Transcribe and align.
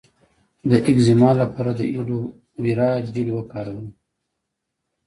د 0.69 0.71
اکزیما 0.89 1.29
لپاره 1.41 1.71
د 1.75 1.81
ایلوویرا 1.93 2.89
جیل 3.13 3.29
وکاروئ 3.33 3.89